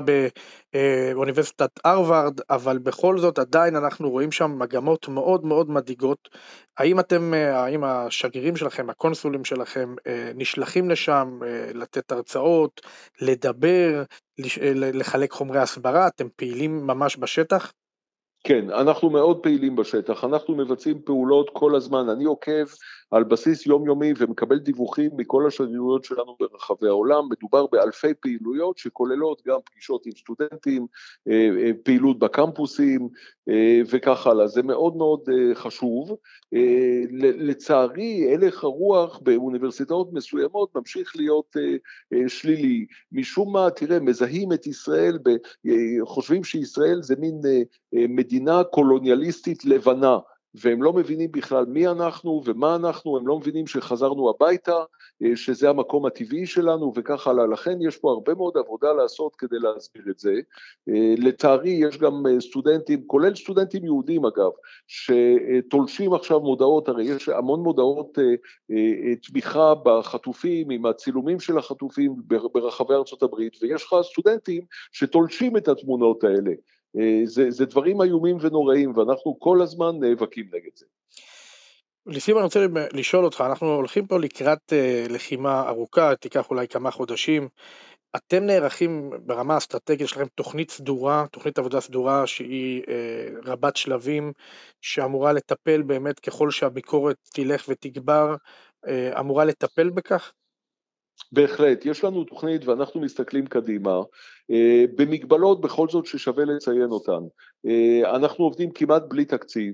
באוניברסיטת 1.13 1.70
הרווארד, 1.86 2.39
אבל 2.50 2.77
בכל 2.77 3.18
זאת 3.18 3.39
עדיין 3.39 3.75
אנחנו 3.75 4.10
רואים 4.10 4.32
שם 4.32 4.60
מגמות 4.60 5.08
מאוד 5.08 5.46
מאוד 5.46 5.70
מדאיגות. 5.70 6.30
האם 6.77 7.00
אתם, 7.00 7.34
אה, 7.34 7.63
האם 7.63 7.84
השגרירים 7.84 8.56
שלכם, 8.56 8.89
הקונסולים 8.89 9.46
שלכם, 9.46 9.96
אה, 10.08 10.32
נשלחים 10.36 10.89
לשם 10.89 11.39
לתת 11.74 12.12
הרצאות, 12.12 12.82
לדבר, 13.22 14.03
לחלק 14.75 15.32
חומרי 15.32 15.60
הסברה, 15.60 16.08
אתם 16.08 16.27
פעילים 16.36 16.88
ממש 16.88 17.18
בשטח? 17.18 17.72
כן, 18.44 18.70
אנחנו 18.70 19.10
מאוד 19.10 19.44
פעילים 19.44 19.76
בשטח, 19.76 20.24
אנחנו 20.24 20.56
מבצעים 20.56 21.02
פעולות 21.02 21.50
כל 21.54 21.76
הזמן, 21.76 22.10
אני 22.10 22.24
עוקב 22.24 22.66
על 23.12 23.24
בסיס 23.24 23.66
יומיומי 23.66 24.14
ומקבל 24.18 24.60
דיווחים 24.60 25.12
מכל 25.18 25.48
השגרירויות 25.48 26.04
שלנו 26.04 26.36
ברחבי 26.40 26.88
העולם, 26.88 27.24
מדובר 27.32 27.68
באלפי 27.72 28.14
פעילויות 28.14 28.78
שכוללות 28.78 29.42
גם 29.48 29.58
פגישות 29.66 30.06
עם 30.06 30.12
סטודנטים, 30.12 30.86
אה, 31.28 31.50
אה, 31.58 31.72
פעילות 31.84 32.20
בקמפוסים 32.20 33.10
אה, 33.50 33.82
וכך 33.92 34.28
הלאה, 34.28 34.48
זה 34.48 34.64
מאוד 34.64 34.96
מאוד 34.96 35.22
חשוב. 35.54 36.16
לצערי 37.38 38.34
הלך 38.34 38.64
הרוח 38.64 39.20
באוניברסיטאות 39.20 40.14
מסוימות 40.14 40.76
ממשיך 40.76 41.16
להיות 41.16 41.56
שלילי, 42.28 42.86
משום 43.12 43.54
מה, 43.54 43.70
תראה, 43.70 44.00
מזהים 44.00 44.54
את 44.54 44.68
ישראל, 44.68 45.18
חושבים 46.04 46.44
שישראל 46.44 47.02
זה 47.02 47.16
מין 47.20 47.42
מדינה 47.94 48.31
קולוניאליסטית 48.72 49.66
לבנה, 49.66 50.18
והם 50.56 50.84
לא 50.84 50.94
מבינים 50.94 51.32
בכלל 51.32 51.66
מי 51.66 51.88
אנחנו 51.88 52.42
ומה 52.46 52.76
אנחנו, 52.76 53.18
הם 53.18 53.28
לא 53.28 53.40
מבינים 53.40 53.68
שחזרנו 53.68 54.30
הביתה, 54.30 54.84
אה, 55.24 55.36
שזה 55.36 55.70
המקום 55.70 56.06
הטבעי 56.06 56.46
שלנו 56.46 56.94
וכך 56.96 57.28
הלאה, 57.28 57.48
לכן 57.48 57.82
יש 57.82 57.98
פה 57.98 58.12
הרבה 58.12 58.34
מאוד 58.34 58.58
עבודה 58.58 58.94
לעשות 58.94 59.36
כדי 59.36 59.60
להסביר 59.60 60.04
את 60.10 60.20
זה. 60.20 60.34
אה, 60.90 61.14
לצערי 61.18 61.70
יש 61.70 61.98
גם 61.98 62.24
אה, 62.28 62.42
סטודנטים, 62.42 63.08
כולל 63.08 63.36
סטודנטים 63.36 63.86
יהודים 63.86 64.26
אגב, 64.26 64.52
שתולשים 64.88 66.14
עכשיו 66.14 66.40
מודעות, 66.40 66.90
הרי 66.90 67.04
יש 67.04 67.30
המון 67.30 67.60
מודעות 67.60 68.18
תמיכה 69.24 69.74
בחטופים, 69.84 70.70
עם 70.70 70.86
הצילומים 70.86 71.40
של 71.40 71.58
החטופים 71.58 72.16
ברחבי 72.54 72.94
ארצות 72.94 73.24
הברית, 73.24 73.58
ויש 73.62 73.84
לך 73.84 73.96
סטודנטים 74.02 74.64
שתולשים 74.92 75.58
את 75.58 75.68
התמונות 75.68 76.24
האלה. 76.24 76.52
אה, 77.00 77.22
זה, 77.26 77.52
זה 77.52 77.66
דברים 77.66 78.02
איומים 78.02 78.38
ונוראים, 78.42 78.98
ואנחנו 78.98 79.40
כל 79.40 79.62
הזמן 79.62 80.00
נאבקים 80.00 80.46
נגד 80.46 80.76
זה. 80.76 80.86
לסיום 82.06 82.38
אני 82.38 82.46
רוצה 82.46 82.66
לשאול 82.94 83.26
אותך, 83.26 83.44
אנחנו 83.50 83.76
הולכים 83.76 84.08
פה 84.08 84.20
לקראת 84.20 84.74
uh, 84.74 85.12
לחימה 85.12 85.70
ארוכה, 85.70 86.16
תיקח 86.16 86.50
אולי 86.50 86.68
כמה 86.68 86.92
חודשים. 86.92 87.48
אתם 88.16 88.44
נערכים 88.44 89.10
ברמה 89.26 89.54
האסטרטגית, 89.54 90.02
יש 90.02 90.12
לכם 90.12 90.26
תוכנית 90.36 90.72
סדורה, 90.72 91.26
תוכנית 91.32 91.60
עבודה 91.60 91.82
סדורה 91.82 92.28
שהיא 92.28 92.82
uh, 92.82 92.86
רבת 93.46 93.76
שלבים, 93.76 94.32
שאמורה 94.82 95.34
לטפל 95.34 95.82
באמת 95.82 96.20
ככל 96.20 96.52
שהביקורת 96.52 97.18
תלך 97.34 97.66
ותגבר, 97.70 98.36
uh, 98.86 99.20
אמורה 99.20 99.46
לטפל 99.46 99.90
בכך? 99.90 100.32
בהחלט, 101.32 101.86
יש 101.86 102.04
לנו 102.04 102.24
תוכנית 102.24 102.66
ואנחנו 102.66 103.01
מסתכלים 103.01 103.46
קדימה, 103.46 104.00
אה, 104.51 104.86
במגבלות 104.96 105.62
בכל 105.62 105.90
זאת 105.90 106.06
ששווה 106.06 106.46
לציין 106.46 106.92
אותן. 106.92 107.24
אה, 107.66 108.16
אנחנו 108.16 108.46
עובדים 108.46 108.72
כמעט 108.72 109.04
בלי 109.08 109.25
תקציב, 109.25 109.74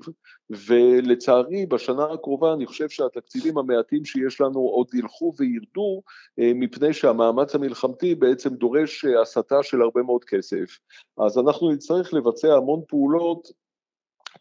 ולצערי 0.50 1.66
בשנה 1.66 2.04
הקרובה 2.14 2.54
אני 2.54 2.66
חושב 2.66 2.90
שהתקציבים 2.90 3.58
המעטים 3.58 4.06
שיש 4.06 4.42
לנו 4.42 4.60
עוד 4.60 4.88
ילכו 4.94 5.34
וירדו, 5.38 6.02
אה, 6.40 6.52
מפני 6.56 6.94
שהמאמץ 6.94 7.56
המלחמתי 7.56 8.16
בעצם 8.16 8.50
דורש 8.50 9.06
הסטה 9.06 9.64
של 9.64 9.82
הרבה 9.82 10.02
מאוד 10.04 10.24
כסף. 10.24 10.78
אז 11.18 11.38
אנחנו 11.38 11.72
נצטרך 11.72 12.14
לבצע 12.14 12.54
המון 12.54 12.82
פעולות 12.88 13.48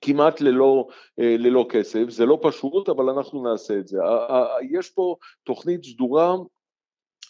כמעט 0.00 0.40
ללא, 0.40 0.86
ללא 1.18 1.66
כסף, 1.68 2.04
זה 2.08 2.26
לא 2.26 2.38
פשוט, 2.42 2.88
אבל 2.88 3.08
אנחנו 3.08 3.42
נעשה 3.42 3.78
את 3.78 3.88
זה. 3.88 3.98
יש 4.70 4.90
פה 4.90 5.16
תוכנית 5.44 5.84
סדורה 5.84 6.36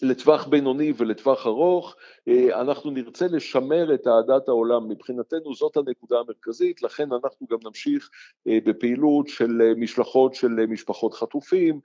לטווח 0.03 0.47
בינוני 0.47 0.93
ולטווח 0.97 1.47
ארוך, 1.47 1.97
אה, 2.29 2.61
אנחנו 2.61 2.91
נרצה 2.91 3.26
לשמר 3.26 3.95
את 3.95 4.07
אהדת 4.07 4.49
העולם, 4.49 4.88
מבחינתנו 4.88 5.55
זאת 5.55 5.76
הנקודה 5.76 6.17
המרכזית, 6.19 6.83
לכן 6.83 7.09
אנחנו 7.12 7.47
גם 7.50 7.59
נמשיך 7.65 8.11
אה, 8.49 8.59
בפעילות 8.65 9.29
של 9.29 9.62
אה, 9.62 9.73
משלחות 9.76 10.35
של 10.35 10.49
משפחות 10.49 11.15
חטופים 11.15 11.81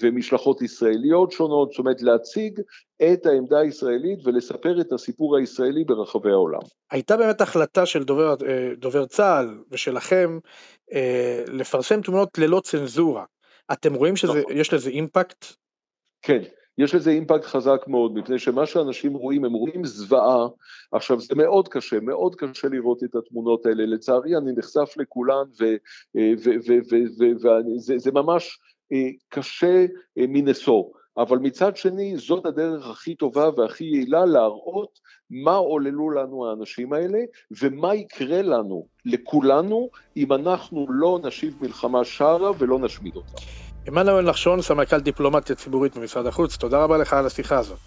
ומשלחות 0.00 0.62
ישראליות 0.62 1.32
שונות, 1.32 1.70
זאת 1.70 1.78
אומרת 1.78 2.02
להציג 2.02 2.60
את 3.12 3.26
העמדה 3.26 3.58
הישראלית 3.58 4.18
ולספר 4.24 4.80
את 4.80 4.92
הסיפור 4.92 5.36
הישראלי 5.36 5.84
ברחבי 5.84 6.30
העולם. 6.30 6.60
הייתה 6.90 7.16
באמת 7.16 7.40
החלטה 7.40 7.86
של 7.86 8.04
דובר, 8.04 8.34
דובר 8.76 9.06
צה"ל 9.06 9.58
ושלכם 9.70 10.38
לפרסם 11.48 12.00
תמונות 12.00 12.38
ללא 12.38 12.60
צנזורה. 12.64 13.24
אתם 13.72 13.94
רואים 13.94 14.16
שיש 14.16 14.30
נכון. 14.30 14.78
לזה 14.78 14.90
אימפקט? 14.90 15.44
כן, 16.22 16.42
יש 16.78 16.94
לזה 16.94 17.10
אימפקט 17.10 17.44
חזק 17.44 17.84
מאוד, 17.86 18.14
מפני 18.14 18.38
שמה 18.38 18.66
שאנשים 18.66 19.14
רואים, 19.14 19.44
הם 19.44 19.52
רואים 19.52 19.84
זוועה, 19.84 20.48
עכשיו 20.92 21.20
זה 21.20 21.34
מאוד 21.34 21.68
קשה, 21.68 22.00
מאוד 22.00 22.34
קשה 22.34 22.68
לראות 22.68 23.04
את 23.04 23.14
התמונות 23.14 23.66
האלה, 23.66 23.86
לצערי 23.86 24.36
אני 24.36 24.52
נחשף 24.56 24.94
לכולן 24.96 25.44
וזה 26.14 28.12
ממש 28.12 28.58
אה, 28.92 29.08
קשה 29.28 29.86
אה, 30.18 30.24
מנשוא. 30.28 30.84
אבל 31.16 31.38
מצד 31.38 31.76
שני 31.76 32.16
זאת 32.16 32.46
הדרך 32.46 32.90
הכי 32.90 33.14
טובה 33.14 33.50
והכי 33.56 33.84
יעילה 33.84 34.24
להראות 34.24 34.98
מה 35.30 35.54
עוללו 35.54 36.10
לנו 36.10 36.46
האנשים 36.46 36.92
האלה 36.92 37.18
ומה 37.60 37.94
יקרה 37.94 38.42
לנו, 38.42 38.86
לכולנו, 39.04 39.88
אם 40.16 40.32
אנחנו 40.32 40.86
לא 40.90 41.18
נשיב 41.22 41.54
מלחמה 41.60 42.04
שערה 42.04 42.50
ולא 42.58 42.78
נשמיד 42.78 43.16
אותה. 43.16 43.38
עמנואל 43.88 44.24
נחשון, 44.24 44.62
סמנכ"ל 44.62 45.00
דיפלומטיה 45.00 45.56
ציבורית 45.56 45.96
במשרד 45.96 46.26
החוץ, 46.26 46.56
תודה 46.56 46.84
רבה 46.84 46.98
לך 46.98 47.12
על 47.12 47.26
השיחה 47.26 47.58
הזאת. 47.58 47.78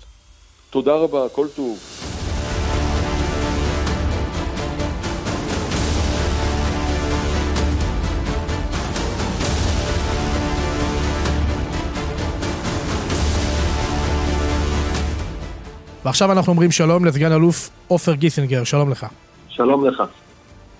תודה 0.69 0.93
רבה, 0.95 1.29
כל 1.31 1.47
טוב. 1.55 1.79
ועכשיו 16.05 16.31
אנחנו 16.31 16.51
אומרים 16.51 16.71
שלום 16.71 17.05
לסגן 17.05 17.31
אלוף 17.31 17.69
עופר 17.87 18.13
גיסינגר, 18.13 18.63
שלום 18.63 18.91
לך. 18.91 19.05
שלום 19.49 19.85
לך. 19.85 20.03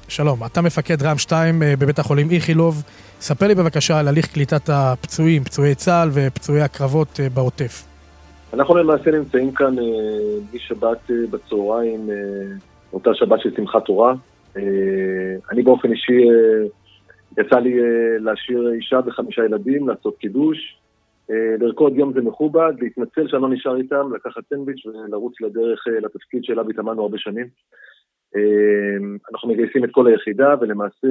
שלום, 0.07 0.39
אתה 0.45 0.62
מפקד 0.62 1.03
רם 1.03 1.17
2 1.17 1.63
אה, 1.63 1.74
בבית 1.79 2.00
החולים 2.00 2.27
איכילוב. 2.31 2.83
ספר 3.19 3.48
לי 3.48 3.55
בבקשה 3.55 4.00
על 4.00 4.07
הליך 4.07 4.33
קליטת 4.33 4.69
הפצועים, 4.69 5.43
פצועי 5.43 5.75
צה"ל 5.75 6.10
ופצועי 6.13 6.62
הקרבות 6.62 7.19
אה, 7.19 7.29
בעוטף. 7.29 7.88
אנחנו 8.53 8.77
למעשה 8.77 9.12
נמצאים 9.12 9.51
כאן 9.51 9.79
אה, 9.79 9.83
משבת 10.53 11.12
בצהריים, 11.31 12.10
אותה 12.93 13.10
שבת 13.13 13.39
של 13.39 13.55
שמחת 13.55 13.86
תורה. 13.86 14.13
אני 15.51 15.62
באופן 15.63 15.91
אישי, 15.91 16.22
יצא 17.38 17.55
לי 17.55 17.74
להשאיר 18.19 18.72
אישה 18.74 19.00
וחמישה 19.05 19.45
ילדים, 19.45 19.89
לעשות 19.89 20.17
קידוש, 20.17 20.57
לרקוד 21.60 21.95
יום 21.95 22.13
זה 22.13 22.22
מכובד, 22.22 22.74
להתנצל 22.79 23.27
שאני 23.27 23.41
לא 23.41 23.50
נשאר 23.50 23.77
איתם, 23.77 24.13
לקחת 24.15 24.41
סנדוויץ' 24.50 24.86
ולרוץ 24.86 25.41
לדרך 25.41 25.83
לתפקיד 26.01 26.43
שאליו 26.43 26.69
התאמנו 26.69 27.01
הרבה 27.01 27.17
שנים. 27.17 27.48
אמ, 28.35 29.17
אנחנו 29.31 29.49
מגייסים 29.49 29.83
את 29.83 29.89
כל 29.91 30.07
היחידה, 30.07 30.55
ולמעשה, 30.61 31.07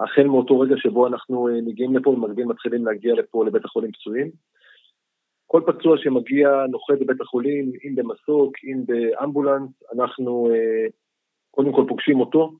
החל 0.00 0.22
מאותו 0.22 0.60
רגע 0.60 0.74
שבו 0.76 1.06
אנחנו 1.06 1.48
אה, 1.48 1.60
מגיעים 1.66 1.96
לפה, 1.96 2.12
במקביל 2.12 2.46
מתחילים 2.46 2.86
להגיע 2.86 3.14
לפה 3.14 3.44
לבית 3.46 3.64
החולים 3.64 3.92
פצועים. 3.92 4.30
כל 5.46 5.62
פצוע 5.66 5.98
שמגיע 5.98 6.48
נוחת 6.70 6.94
בבית 7.00 7.20
החולים, 7.20 7.72
אם 7.84 7.94
במסוק, 7.94 8.52
אם 8.64 8.82
באמבולנס, 8.86 9.70
אנחנו 9.94 10.50
אה, 10.54 10.86
קודם 11.50 11.72
כל 11.72 11.84
פוגשים 11.88 12.20
אותו, 12.20 12.52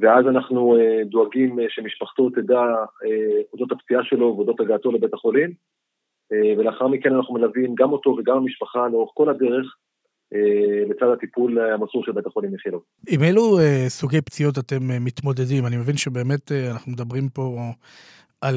ואז 0.00 0.26
אנחנו 0.26 0.76
אה, 0.76 1.04
דואגים 1.04 1.58
שמשפחתו 1.68 2.30
תדע 2.30 2.60
אודות 3.52 3.72
הפציעה 3.72 4.04
שלו 4.04 4.34
ואודות 4.36 4.60
הגעתו 4.60 4.92
לבית 4.92 5.14
החולים, 5.14 5.52
ולאחר 6.56 6.88
מכן 6.88 7.14
אנחנו 7.14 7.34
מלווים 7.34 7.74
גם 7.74 7.92
אותו 7.92 8.10
וגם 8.10 8.36
המשפחה 8.36 8.88
לאורך 8.88 9.10
כל 9.14 9.28
הדרך, 9.28 9.76
לצד 10.88 11.06
הטיפול 11.12 11.58
המסור 11.58 12.04
של 12.04 12.12
בית 12.12 12.26
החולים 12.26 12.54
איכילוב. 12.54 12.82
עם 13.08 13.22
אילו 13.22 13.58
אה, 13.58 13.84
סוגי 13.88 14.20
פציעות 14.20 14.58
אתם 14.58 14.90
אה, 14.90 14.98
מתמודדים? 15.00 15.66
אני 15.66 15.76
מבין 15.76 15.96
שבאמת 15.96 16.52
אנחנו 16.72 16.92
מדברים 16.92 17.28
פה 17.28 17.58
על 18.40 18.54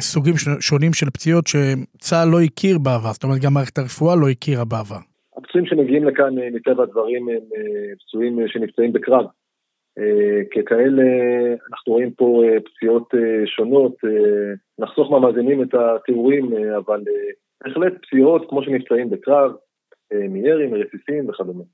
סוגים 0.00 0.34
שונים 0.60 0.92
של 0.92 1.10
פציעות 1.10 1.44
שצה"ל 1.46 2.28
לא 2.32 2.40
הכיר 2.40 2.78
בעבר, 2.78 3.12
זאת 3.12 3.24
אומרת 3.24 3.38
גם 3.42 3.54
מערכת 3.54 3.78
הרפואה 3.78 4.16
לא 4.16 4.28
הכירה 4.28 4.64
בעבר. 4.64 5.00
הפצועים 5.36 5.66
שמגיעים 5.66 6.04
לכאן 6.04 6.34
מטבע 6.52 6.82
הדברים 6.82 7.28
הם 7.28 7.44
פצועים 7.98 8.38
שנפצעים 8.46 8.92
בקרב. 8.92 9.26
ככאלה 10.54 11.02
אנחנו 11.72 11.92
רואים 11.92 12.10
פה 12.10 12.42
פציעות 12.64 13.14
שונות, 13.46 13.94
נחסוך 14.78 15.10
מהמאזינים 15.10 15.62
את 15.62 15.74
התיאורים, 15.74 16.52
אבל 16.76 17.00
בהחלט 17.64 17.92
פציעות 18.02 18.46
כמו 18.48 18.62
שנפצעים 18.62 19.10
בקרב, 19.10 19.50
אה, 19.50 19.56
מירי, 20.28 20.66
מרסיסים 20.66 21.28
וכדומה. 21.28 21.64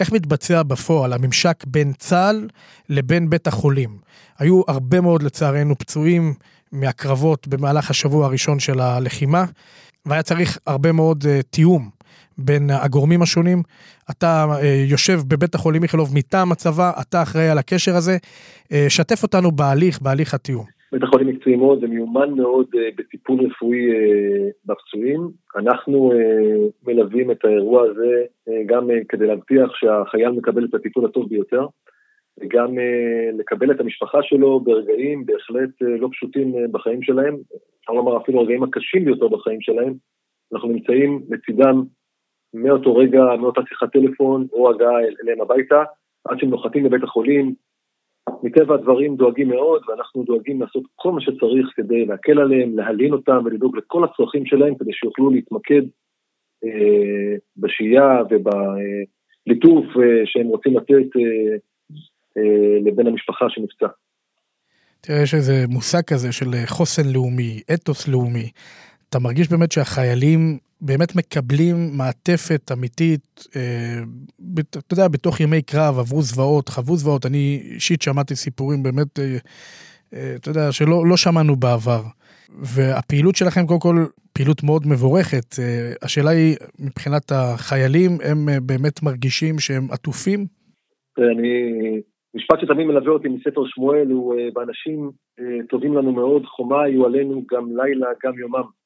איך 0.00 0.12
מתבצע 0.12 0.62
בפועל 0.62 1.12
הממשק 1.12 1.64
בין 1.66 1.92
צה"ל 1.92 2.48
לבין 2.88 3.30
בית 3.30 3.46
החולים? 3.46 3.98
היו 4.38 4.62
הרבה 4.68 5.00
מאוד 5.00 5.22
לצערנו 5.22 5.78
פצועים 5.78 6.34
מהקרבות 6.72 7.48
במהלך 7.48 7.90
השבוע 7.90 8.26
הראשון 8.26 8.58
של 8.58 8.80
הלחימה, 8.80 9.44
והיה 10.06 10.22
צריך 10.22 10.58
הרבה 10.66 10.92
מאוד 10.92 11.22
uh, 11.22 11.42
תיאום 11.50 11.90
בין 12.38 12.70
הגורמים 12.70 13.22
השונים. 13.22 13.62
אתה 14.10 14.46
אה, 14.62 14.84
יושב 14.88 15.20
בבית 15.26 15.54
החולים 15.54 15.82
איכילוב 15.82 16.14
מטעם 16.14 16.52
הצבא, 16.52 16.92
אתה 17.00 17.22
אחראי 17.22 17.48
על 17.48 17.58
הקשר 17.58 17.96
הזה. 17.96 18.16
אה, 18.72 18.86
שתף 18.88 19.22
אותנו 19.22 19.52
בהליך, 19.52 20.00
בהליך 20.00 20.34
התיאום. 20.34 20.73
בית 20.94 21.02
החולים 21.02 21.28
מקצועי 21.28 21.56
מאוד 21.56 21.84
ומיומן 21.84 22.30
מאוד 22.34 22.66
אה, 22.78 22.88
בטיפול 22.96 23.40
רפואי 23.46 23.90
אה, 23.90 24.48
בפצועים. 24.66 25.20
אנחנו 25.56 26.12
אה, 26.12 26.68
מלווים 26.86 27.30
את 27.30 27.44
האירוע 27.44 27.82
הזה 27.82 28.24
גם 28.66 28.88
כדי 29.08 29.26
להבטיח 29.26 29.74
שהחייל 29.74 30.30
מקבל 30.30 30.64
את 30.64 30.74
הטיפול 30.74 31.04
הטוב 31.04 31.28
ביותר. 31.28 31.66
וגם 32.40 32.74
לקבל 33.38 33.70
את 33.70 33.80
המשפחה 33.80 34.18
שלו 34.22 34.60
ברגעים 34.60 35.26
בהחלט 35.26 35.70
לא 35.80 36.08
פשוטים 36.12 36.54
בחיים 36.72 37.02
שלהם, 37.02 37.36
אפשר 37.80 37.92
לומר 37.92 38.16
אפילו 38.16 38.40
הרגעים 38.40 38.62
הקשים 38.62 39.04
ביותר 39.04 39.28
בחיים 39.28 39.60
שלהם, 39.60 39.94
אנחנו 40.52 40.68
נמצאים 40.68 41.22
לצידם 41.30 41.82
מאותו 42.54 42.96
רגע, 42.96 43.24
מאותה 43.40 43.60
שיחת 43.68 43.92
טלפון 43.92 44.46
או 44.52 44.70
הגעה 44.70 45.00
אליהם 45.22 45.40
הביתה, 45.40 45.82
עד 46.24 46.38
שהם 46.38 46.50
נוחתים 46.50 46.84
לבית 46.84 47.02
החולים. 47.02 47.54
מטבע 48.44 48.74
הדברים 48.74 49.16
דואגים 49.16 49.48
מאוד, 49.48 49.82
ואנחנו 49.88 50.24
דואגים 50.24 50.60
לעשות 50.60 50.82
כל 50.94 51.12
מה 51.12 51.20
שצריך 51.20 51.66
כדי 51.76 52.04
להקל 52.04 52.38
עליהם, 52.38 52.78
להלין 52.78 53.12
אותם 53.12 53.38
ולדאוג 53.44 53.76
לכל 53.76 54.04
הצרכים 54.04 54.46
שלהם 54.46 54.74
כדי 54.74 54.92
שיוכלו 54.92 55.30
להתמקד 55.30 55.82
אה, 56.64 57.36
בשהייה 57.56 58.22
ובליטוף 58.30 59.84
אה, 59.84 60.22
שהם 60.24 60.46
רוצים 60.46 60.76
לתת 60.76 61.16
אה, 61.16 61.56
אה, 62.36 62.78
לבן 62.84 63.06
המשפחה 63.06 63.46
שנפצע. 63.48 63.86
תראה, 65.00 65.22
יש 65.22 65.34
איזה 65.34 65.64
מושג 65.68 66.02
כזה 66.02 66.32
של 66.32 66.46
חוסן 66.66 67.12
לאומי, 67.12 67.60
אתוס 67.74 68.08
לאומי. 68.08 68.50
אתה 69.08 69.18
מרגיש 69.18 69.50
באמת 69.50 69.72
שהחיילים 69.72 70.58
באמת 70.84 71.16
מקבלים 71.16 71.76
מעטפת 71.96 72.72
אמיתית, 72.72 73.46
אה, 73.56 74.02
אתה 74.68 74.94
יודע, 74.94 75.08
בתוך 75.08 75.40
ימי 75.40 75.62
קרב 75.62 75.98
עברו 75.98 76.22
זוועות, 76.22 76.68
חוו 76.68 76.96
זוועות. 76.96 77.26
אני 77.26 77.60
אישית 77.74 78.02
שמעתי 78.02 78.36
סיפורים 78.36 78.82
באמת, 78.82 79.18
אה, 79.18 80.34
אתה 80.36 80.50
יודע, 80.50 80.72
שלא 80.72 81.06
לא 81.06 81.16
שמענו 81.16 81.56
בעבר. 81.56 82.02
והפעילות 82.48 83.36
שלכם, 83.36 83.66
קודם 83.66 83.80
כל, 83.80 83.96
פעילות 84.32 84.62
מאוד 84.62 84.82
מבורכת. 84.86 85.46
השאלה 86.02 86.30
היא, 86.30 86.56
מבחינת 86.78 87.32
החיילים, 87.32 88.10
הם 88.24 88.48
באמת 88.66 89.02
מרגישים 89.02 89.58
שהם 89.58 89.86
עטופים? 89.90 90.46
אני 91.18 92.00
משפט 92.34 92.60
שתמיד 92.60 92.86
מלווה 92.86 93.12
אותי 93.12 93.28
מספר 93.28 93.62
שמואל 93.66 94.10
הוא 94.10 94.38
אה, 94.38 94.48
באנשים 94.54 95.10
אה, 95.40 95.66
טובים 95.68 95.94
לנו 95.94 96.12
מאוד, 96.12 96.46
חומה 96.46 96.82
היו 96.82 97.06
עלינו 97.06 97.42
גם 97.50 97.76
לילה, 97.76 98.06
גם 98.24 98.38
יומם. 98.38 98.83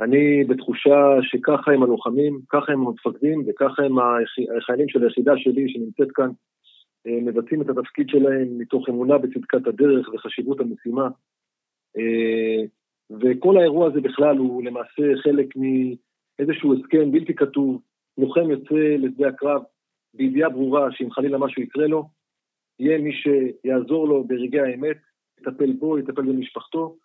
אני 0.00 0.44
בתחושה 0.44 1.16
שככה 1.22 1.72
הם 1.72 1.82
הלוחמים, 1.82 2.40
ככה 2.48 2.72
הם 2.72 2.86
המפקדים 2.86 3.44
וככה 3.46 3.82
הם 3.82 3.96
החיילים 4.58 4.88
של 4.88 5.02
היחידה 5.02 5.32
שלי 5.36 5.68
שנמצאת 5.68 6.08
כאן, 6.14 6.30
אה, 7.06 7.18
מבצעים 7.22 7.62
את 7.62 7.68
התפקיד 7.68 8.08
שלהם 8.08 8.58
מתוך 8.58 8.88
אמונה 8.88 9.18
בצדקת 9.18 9.66
הדרך 9.66 10.08
וחשיבות 10.08 10.60
המשימה. 10.60 11.08
וכל 13.10 13.56
האירוע 13.56 13.86
הזה 13.86 14.00
בכלל 14.00 14.38
הוא 14.38 14.64
למעשה 14.64 15.02
חלק 15.22 15.46
מאיזשהו 15.56 16.74
הסכם 16.74 17.12
בלתי 17.12 17.34
כתוב, 17.34 17.82
לוחם 18.18 18.50
יוצא 18.50 18.74
לשדה 18.74 19.28
הקרב 19.28 19.62
בידיעה 20.14 20.50
ברורה 20.50 20.92
שאם 20.92 21.10
חלילה 21.10 21.38
משהו 21.38 21.62
יקרה 21.62 21.86
לו, 21.86 22.08
יהיה 22.78 22.98
מי 22.98 23.10
שיעזור 23.12 24.08
לו 24.08 24.24
ברגעי 24.24 24.60
האמת, 24.60 24.96
יטפל 25.40 25.72
בו, 25.72 25.98
יטפל 25.98 26.22
במשפחתו. 26.22 26.96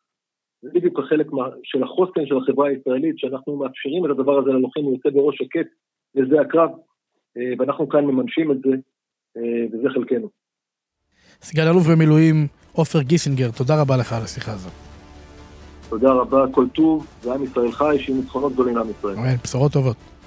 זה 0.62 0.70
בדיוק 0.74 1.00
החלק 1.00 1.28
של 1.64 1.84
החוסן 1.84 2.26
של 2.26 2.38
החברה 2.38 2.68
הישראלית, 2.68 3.20
שאנחנו 3.20 3.58
מאפשרים 3.58 4.06
את 4.06 4.10
הדבר 4.10 4.38
הזה 4.40 4.50
ללוחם, 4.50 4.82
הוא 4.82 4.94
יוצא 4.94 5.10
בראש 5.10 5.38
שקט 5.38 5.68
לשדה 6.16 6.42
הקרב, 6.42 6.70
אה, 7.38 7.54
ואנחנו 7.60 7.90
כאן 7.90 8.06
מממשים 8.06 8.52
את 8.52 8.58
זה, 8.66 8.72
אה, 9.38 9.66
וזה 9.72 9.90
חלקנו. 9.90 10.30
סגן 11.42 11.68
אלוף 11.68 11.88
במילואים 11.92 12.48
עופר 12.74 13.02
גיסינגר, 13.02 13.52
תודה 13.58 13.82
רבה 13.82 13.98
לך 13.98 14.14
על 14.14 14.24
השיחה 14.24 14.52
הזאת. 14.52 14.72
תודה 15.90 16.12
רבה, 16.12 16.46
כל 16.52 16.66
טוב, 16.74 17.08
ועם 17.24 17.44
ישראל 17.44 17.72
חי, 17.72 17.96
שיהיו 18.00 18.18
ניצחונות 18.18 18.54
גדולים 18.54 18.76
לעם 18.76 18.90
ישראל. 18.90 19.16
אמן, 19.16 19.36
בשורות 19.44 19.72
טובות. 19.72 20.19